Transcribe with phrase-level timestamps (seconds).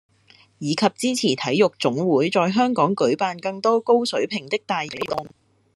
[0.57, 5.27] 以及支持體育總會在香港舉辦更多高水平的大型體育活動